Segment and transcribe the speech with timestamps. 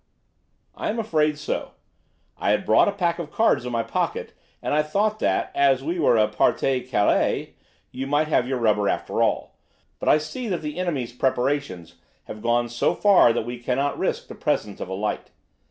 [0.73, 1.73] "I am afraid so.
[2.35, 5.83] I had brought a pack of cards in my pocket, and I thought that, as
[5.83, 7.51] we were a partie carrée,
[7.91, 9.59] you might have your rubber after all.
[9.99, 14.27] But I see that the enemy's preparations have gone so far that we cannot risk
[14.27, 15.29] the presence of a light.